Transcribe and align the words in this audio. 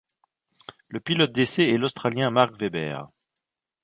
Le 0.87 0.99
pilote 0.99 1.31
d'essais 1.31 1.69
est 1.69 1.77
l'Australien 1.77 2.31
Mark 2.31 2.55
Webber. 2.59 3.01